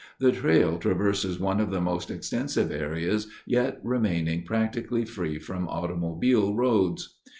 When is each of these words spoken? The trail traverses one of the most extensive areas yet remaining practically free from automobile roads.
The 0.17 0.31
trail 0.31 0.79
traverses 0.79 1.39
one 1.39 1.59
of 1.59 1.69
the 1.69 1.79
most 1.79 2.09
extensive 2.09 2.71
areas 2.71 3.27
yet 3.45 3.77
remaining 3.83 4.41
practically 4.43 5.05
free 5.05 5.37
from 5.37 5.67
automobile 5.67 6.55
roads. 6.55 7.17